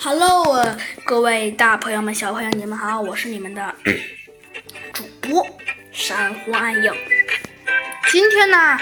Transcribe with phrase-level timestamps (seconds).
[0.00, 0.64] Hello，
[1.04, 3.74] 各位大朋友们、小朋友，你们好，我是你们的
[4.92, 5.46] 主播
[5.92, 6.92] 珊瑚暗影。
[8.10, 8.78] 今天呢，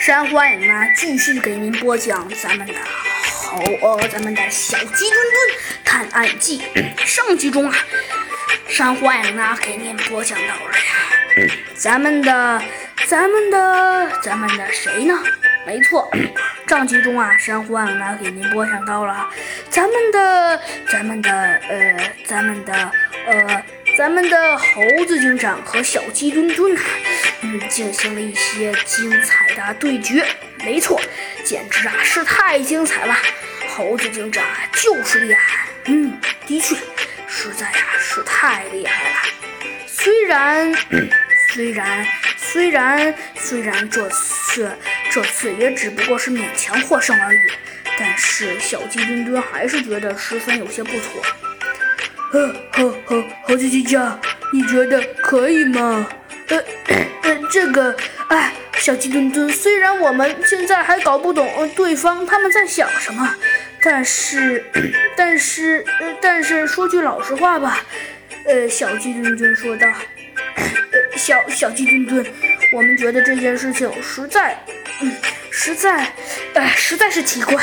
[0.00, 2.74] 珊瑚暗影呢继续给您播讲咱们的
[3.24, 6.62] 好呃咱们的小鸡墩墩探案记。
[7.04, 7.76] 上集中啊，
[8.68, 12.62] 珊瑚暗影呢给您播讲到了呀，咱们的
[13.06, 15.18] 咱们的咱们的谁呢？
[15.66, 16.10] 没错，
[16.68, 19.26] 上集中啊，珊瑚暗影呢给您播讲到了
[19.70, 22.92] 咱们的、咱们的、呃、咱们的、
[23.26, 23.64] 呃、
[23.96, 26.80] 咱们的猴子警长和小鸡墩墩啊，
[27.40, 30.22] 嗯，进行了一些精彩的对决。
[30.58, 31.00] 没错，
[31.42, 33.16] 简直啊是太精彩了！
[33.70, 36.76] 猴子警长啊就是厉害，嗯，的确，
[37.26, 39.16] 实在啊是太厉害了。
[39.86, 40.74] 虽然，
[41.54, 44.70] 虽然，虽然，虽然这次。
[45.18, 47.38] 这次也只不过是勉强获胜而已，
[47.98, 51.20] 但是小鸡墩墩还是觉得十分有些不妥。
[52.32, 54.20] 呃，呵呵猴子警长，
[54.52, 56.08] 你觉得可以吗？
[56.46, 56.56] 呃
[57.24, 57.96] 呃，这个，
[58.28, 63.34] 哎，小鸡墩墩，虽然我们现在还搞不懂对方他们在想什么，
[63.82, 64.64] 但是，
[65.16, 65.84] 但是，
[66.22, 67.84] 但是说句老实话吧，
[68.44, 69.88] 呃，小鸡墩墩说道，
[71.18, 72.24] 小小鸡墩墩，
[72.72, 74.56] 我们觉得这件事情实在。
[75.00, 75.14] 嗯，
[75.50, 76.12] 实在，
[76.54, 77.62] 呃，实在是奇怪。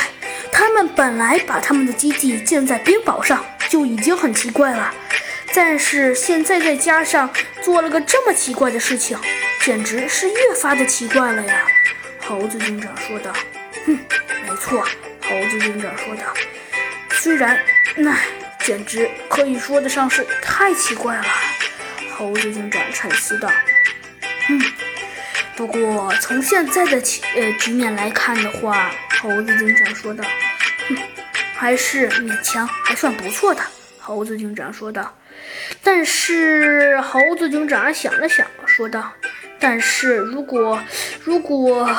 [0.52, 4.94] 他们本来把他们的基地建在冰堡上就已经很奇怪了，
[5.53, 7.30] 但是现在再加上
[7.61, 9.17] 做了个这么奇怪的事情，
[9.61, 11.67] 简直是越发的奇怪了呀！
[12.20, 13.33] 猴子警长说道。
[13.86, 14.00] 哼，
[14.48, 14.81] 没错，
[15.22, 16.33] 猴子警长说道。
[17.11, 17.59] 虽然，
[17.95, 18.17] 那
[18.59, 21.26] 简直可以说得上是太奇怪了。
[22.17, 23.52] 猴子警长沉思道。
[24.49, 24.61] 嗯。
[25.55, 27.02] 不过从现在的
[27.35, 30.23] 呃局面来看的话，猴子警长说道
[30.89, 30.97] ：“哼，
[31.55, 33.61] 还是勉强还算不错的。”
[33.99, 35.17] 猴子警长说道。
[35.81, 39.13] 但是猴子警长想了想，说道
[39.59, 40.81] ：“但是如果
[41.23, 41.89] 如果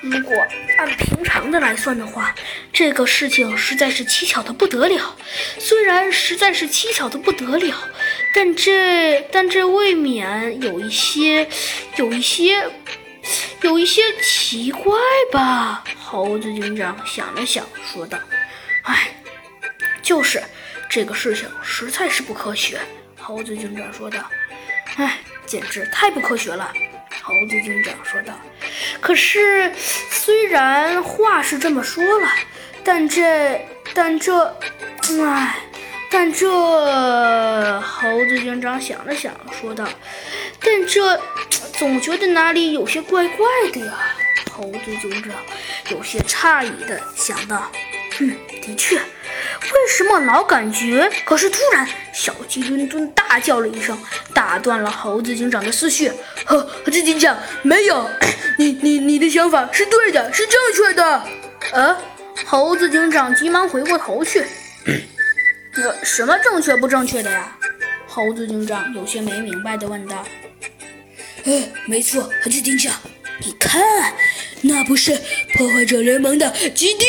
[0.00, 0.34] 如果
[0.78, 2.34] 按平常的来算的话，
[2.72, 5.16] 这个事情实在是蹊跷的不得了。
[5.58, 7.88] 虽然实在是蹊跷的不得了，
[8.36, 11.48] 但这但这未免有一些
[11.96, 12.62] 有一些。”
[13.62, 14.94] 有一些奇怪
[15.32, 15.82] 吧？
[15.98, 18.16] 猴子警长想了想，说道
[18.84, 19.08] ：“哎，
[20.00, 20.40] 就是，
[20.88, 22.78] 这个事情实在是不科学。”
[23.18, 24.20] 猴子警长说道
[24.98, 26.72] ：“哎，简直太不科学了。”
[27.20, 28.38] 猴子警长说道
[29.00, 32.28] ：“可是，虽然话是这么说了，
[32.84, 33.60] 但这，
[33.92, 34.56] 但这，
[35.24, 35.56] 哎，
[36.10, 36.48] 但这……”
[37.80, 39.86] 猴子警长想了想，说道
[40.60, 41.20] ：“但这……”
[41.78, 43.92] 总觉得哪里有些怪怪的呀，
[44.50, 45.30] 猴子警长
[45.90, 47.70] 有些诧异的想到。
[48.18, 51.06] 嗯，的确，为什么老感觉？
[51.26, 53.98] 可是突然，小鸡墩墩大叫了一声，
[54.32, 56.10] 打断了猴子警长的思绪。
[56.46, 58.08] 猴猴子警长，没有，
[58.56, 61.22] 你你你的想法是对的，是正确的。
[61.72, 61.94] 呃，
[62.46, 64.42] 猴子警长急忙回过头去。
[65.82, 67.56] 呃，什么正确不正确的呀？
[68.06, 70.26] 猴子警长有些没明白的问道。
[71.44, 72.94] 哎，没错，猴子警长，
[73.40, 73.82] 你看，
[74.62, 75.16] 那不是
[75.54, 77.04] 破坏者联盟的基地。